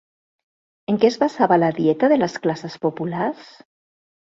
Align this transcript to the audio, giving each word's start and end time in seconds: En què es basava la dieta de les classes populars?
En 0.93 0.97
què 1.03 1.07
es 1.09 1.17
basava 1.25 1.59
la 1.61 1.69
dieta 1.77 2.11
de 2.15 2.19
les 2.23 2.41
classes 2.47 2.81
populars? 2.89 3.47